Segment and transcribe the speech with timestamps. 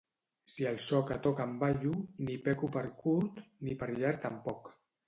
[0.53, 1.93] Si al so que toquen ballo,
[2.27, 4.79] ni peco per curt, ni per llarg tampoc.